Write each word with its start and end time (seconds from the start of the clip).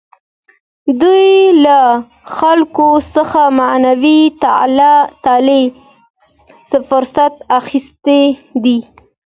دوی 1.01 1.27
له 1.65 1.77
خلکو 2.37 2.87
څخه 3.15 3.41
معنوي 3.59 4.19
تعالي 5.23 5.63
فرصت 6.89 7.33
اخیستی 7.59 8.23
دی. 8.63 8.77